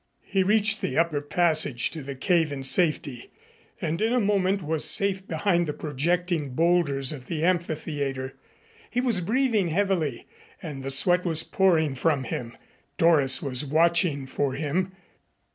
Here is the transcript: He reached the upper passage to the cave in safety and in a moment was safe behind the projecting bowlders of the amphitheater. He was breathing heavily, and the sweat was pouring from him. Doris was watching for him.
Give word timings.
He 0.25 0.41
reached 0.41 0.81
the 0.81 0.97
upper 0.97 1.21
passage 1.21 1.91
to 1.91 2.01
the 2.01 2.15
cave 2.15 2.51
in 2.51 2.63
safety 2.63 3.29
and 3.79 4.01
in 4.01 4.13
a 4.13 4.19
moment 4.19 4.63
was 4.63 4.83
safe 4.83 5.27
behind 5.27 5.67
the 5.67 5.73
projecting 5.73 6.55
bowlders 6.55 7.13
of 7.13 7.27
the 7.27 7.45
amphitheater. 7.45 8.33
He 8.89 8.99
was 8.99 9.21
breathing 9.21 9.67
heavily, 9.67 10.25
and 10.59 10.81
the 10.81 10.89
sweat 10.89 11.23
was 11.23 11.43
pouring 11.43 11.93
from 11.93 12.23
him. 12.23 12.57
Doris 12.97 13.43
was 13.43 13.63
watching 13.63 14.25
for 14.25 14.53
him. 14.53 14.91